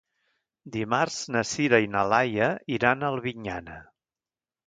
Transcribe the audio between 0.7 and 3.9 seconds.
Dimarts na Sira i na Laia iran a Albinyana.